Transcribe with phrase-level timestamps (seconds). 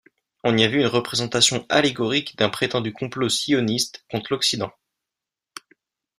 [0.43, 4.73] On y a vu une représentation allégorique d'un prétendu complot sioniste contre l'Occident.